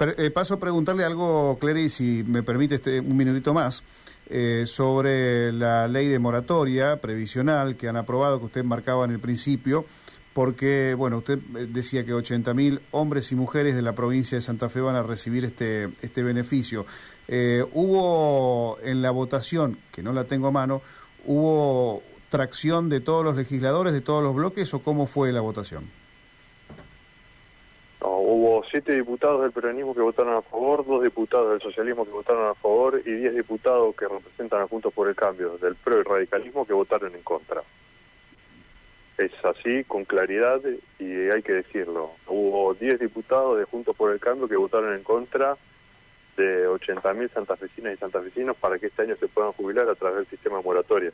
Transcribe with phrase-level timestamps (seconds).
[0.00, 3.84] Eh, paso a preguntarle algo, Clary, si me permite este, un minutito más,
[4.30, 9.20] eh, sobre la ley de moratoria previsional que han aprobado, que usted marcaba en el
[9.20, 9.84] principio,
[10.32, 14.70] porque, bueno, usted eh, decía que 80.000 hombres y mujeres de la provincia de Santa
[14.70, 16.86] Fe van a recibir este, este beneficio.
[17.72, 20.80] hubo en la votación, que no la tengo a mano,
[21.26, 25.99] hubo tracción de todos los legisladores, de todos los bloques, o cómo fue la votación?
[28.70, 32.54] Siete diputados del peronismo que votaron a favor, dos diputados del socialismo que votaron a
[32.54, 36.66] favor y diez diputados que representan a Juntos por el Cambio, del PRO y radicalismo
[36.66, 37.62] que votaron en contra.
[39.18, 40.60] Es así, con claridad,
[40.98, 42.12] y hay que decirlo.
[42.26, 45.56] Hubo diez diputados de Juntos por el Cambio que votaron en contra
[46.36, 50.26] de 80.000 santafesinas y santafesinos para que este año se puedan jubilar a través del
[50.28, 51.12] sistema de moratoria.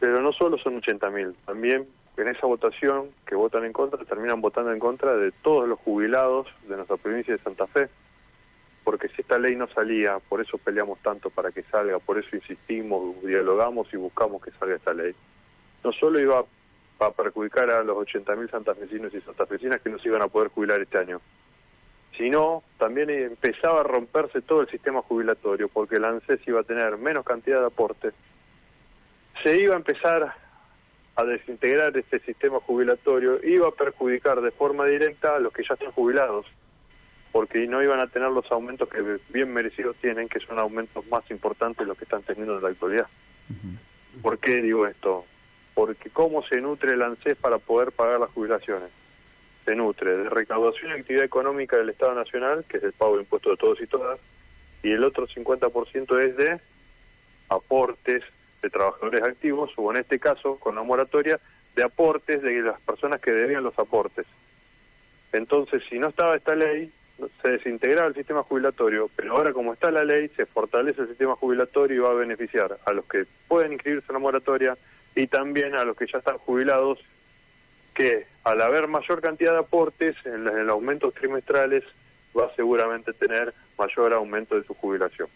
[0.00, 1.86] Pero no solo son 80.000, también
[2.22, 6.46] en esa votación que votan en contra terminan votando en contra de todos los jubilados
[6.68, 7.88] de nuestra provincia de Santa Fe,
[8.84, 12.34] porque si esta ley no salía, por eso peleamos tanto para que salga, por eso
[12.34, 15.14] insistimos, dialogamos y buscamos que salga esta ley.
[15.84, 16.44] No solo iba
[17.00, 20.80] a perjudicar a los 80.000 santafesinos y santafesinas que no se iban a poder jubilar
[20.80, 21.20] este año,
[22.18, 26.98] sino también empezaba a romperse todo el sistema jubilatorio, porque el ANSES iba a tener
[26.98, 28.12] menos cantidad de aportes,
[29.42, 30.34] se iba a empezar
[31.16, 35.74] a desintegrar este sistema jubilatorio iba a perjudicar de forma directa a los que ya
[35.74, 36.46] están jubilados,
[37.32, 41.28] porque no iban a tener los aumentos que bien merecidos tienen, que son aumentos más
[41.30, 43.06] importantes de los que están teniendo en la actualidad.
[44.22, 45.24] ¿Por qué digo esto?
[45.74, 48.90] Porque cómo se nutre el ANSES para poder pagar las jubilaciones.
[49.64, 53.22] Se nutre de recaudación y actividad económica del Estado Nacional, que es el pago de
[53.22, 54.20] impuestos de todos y todas,
[54.82, 56.60] y el otro 50% es de
[57.48, 58.24] aportes
[58.62, 61.38] de trabajadores activos, o en este caso, con la moratoria,
[61.74, 64.26] de aportes de las personas que debían los aportes.
[65.32, 66.90] Entonces, si no estaba esta ley,
[67.42, 71.36] se desintegraba el sistema jubilatorio, pero ahora como está la ley, se fortalece el sistema
[71.36, 74.76] jubilatorio y va a beneficiar a los que pueden inscribirse en la moratoria
[75.14, 76.98] y también a los que ya están jubilados,
[77.94, 81.84] que al haber mayor cantidad de aportes en, los aumentos trimestrales,
[82.36, 85.28] va a seguramente tener mayor aumento de su jubilación.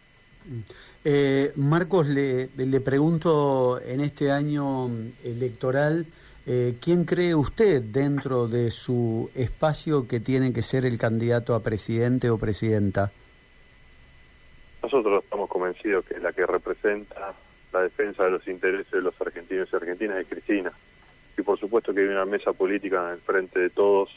[1.05, 4.89] Eh, Marcos, le, le, pregunto en este año
[5.23, 6.07] electoral,
[6.47, 11.61] eh, ¿quién cree usted dentro de su espacio que tiene que ser el candidato a
[11.61, 13.11] presidente o presidenta?
[14.83, 17.35] Nosotros estamos convencidos que la que representa
[17.73, 20.73] la defensa de los intereses de los argentinos y argentinas es Cristina.
[21.37, 24.11] Y por supuesto que hay una mesa política en el frente de todos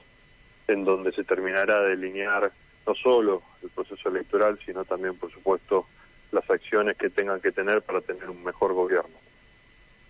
[0.67, 2.51] en donde se terminará de delinear
[2.85, 5.85] no solo el proceso electoral, sino también, por supuesto,
[6.31, 9.15] las acciones que tengan que tener para tener un mejor gobierno.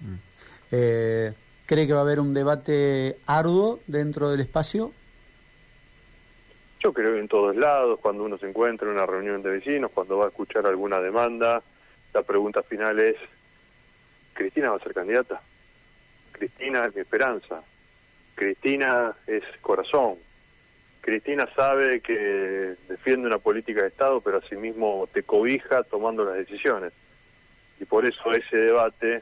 [0.02, 0.16] Mm.
[0.72, 1.34] Eh,
[1.66, 4.92] ¿Cree que va a haber un debate arduo dentro del espacio?
[6.80, 9.92] Yo creo que en todos lados, cuando uno se encuentra en una reunión de vecinos,
[9.92, 11.62] cuando va a escuchar alguna demanda,
[12.14, 13.18] la pregunta final es,
[14.34, 15.42] ¿Cristina va a ser candidata?
[16.32, 17.62] Cristina es mi esperanza.
[18.36, 20.16] Cristina es corazón.
[21.08, 26.92] Cristina sabe que defiende una política de Estado, pero asimismo te cobija tomando las decisiones.
[27.80, 29.22] Y por eso ese debate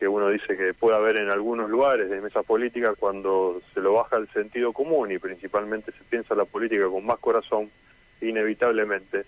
[0.00, 3.92] que uno dice que puede haber en algunos lugares de mesa política cuando se lo
[3.92, 7.70] baja el sentido común y principalmente se piensa la política con más corazón,
[8.20, 9.24] inevitablemente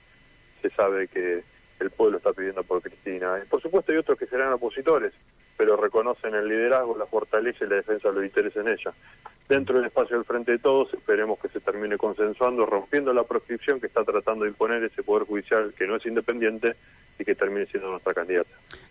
[0.62, 1.44] se sabe que
[1.78, 3.40] el pueblo está pidiendo por Cristina.
[3.48, 5.12] Por supuesto hay otros que serán opositores,
[5.56, 8.92] pero reconocen el liderazgo, la fortaleza y la defensa de los intereses en ella
[9.48, 13.80] dentro del espacio del Frente de Todos esperemos que se termine consensuando, rompiendo la proscripción
[13.80, 16.74] que está tratando de imponer ese Poder Judicial que no es independiente
[17.18, 18.50] y que termine siendo nuestra candidata.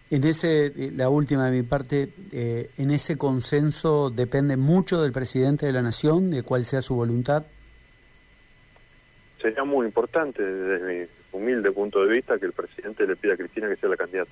[0.09, 5.65] En ese, la última de mi parte, eh, en ese consenso depende mucho del presidente
[5.65, 7.43] de la Nación, de cuál sea su voluntad.
[9.41, 13.37] Sería muy importante desde mi humilde punto de vista que el presidente le pida a
[13.37, 14.31] Cristina que sea la candidata.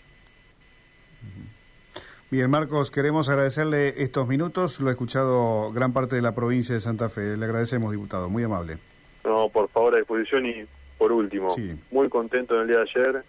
[2.31, 4.79] Bien, Marcos, queremos agradecerle estos minutos.
[4.79, 7.35] Lo ha escuchado gran parte de la provincia de Santa Fe.
[7.35, 8.29] Le agradecemos, diputado.
[8.29, 8.77] Muy amable.
[9.25, 10.45] No, por favor, a disposición.
[10.45, 10.65] Y
[10.97, 11.53] por último,
[11.91, 13.23] muy contento en el día de ayer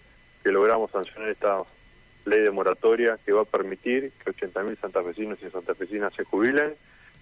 [0.44, 1.64] que logramos sancionar esta
[2.26, 6.72] ley de moratoria que va a permitir que 80.000 santafesinos y santafesinas se jubilen,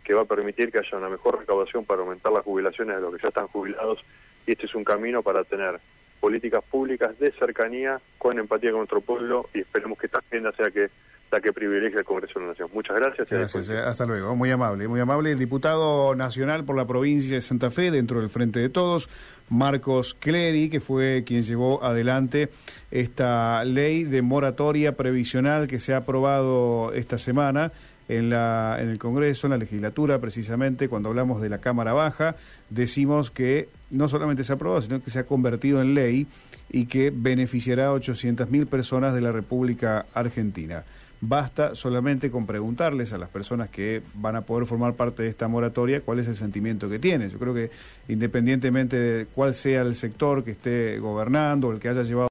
[0.04, 3.14] que va a permitir que haya una mejor recaudación para aumentar las jubilaciones de los
[3.14, 4.04] que ya están jubilados.
[4.46, 5.80] Y este es un camino para tener
[6.20, 10.70] políticas públicas de cercanía con empatía con nuestro pueblo y esperemos que esta agenda sea
[10.70, 10.90] que
[11.30, 12.68] la que privilegia el Congreso de la Nación.
[12.72, 13.30] Muchas gracias.
[13.30, 14.34] Gracias, eh, hasta luego.
[14.34, 15.32] Muy amable, muy amable.
[15.32, 19.08] El diputado nacional por la provincia de Santa Fe, dentro del Frente de Todos,
[19.48, 22.48] Marcos Clery, que fue quien llevó adelante
[22.90, 27.72] esta ley de moratoria previsional que se ha aprobado esta semana
[28.08, 32.34] en, la, en el Congreso, en la legislatura, precisamente cuando hablamos de la Cámara Baja,
[32.68, 36.26] decimos que no solamente se ha aprobado, sino que se ha convertido en ley
[36.72, 40.82] y que beneficiará a 800.000 personas de la República Argentina.
[41.22, 45.48] Basta solamente con preguntarles a las personas que van a poder formar parte de esta
[45.48, 47.28] moratoria cuál es el sentimiento que tienen.
[47.28, 47.70] Yo creo que
[48.08, 52.18] independientemente de cuál sea el sector que esté gobernando o el que haya llevado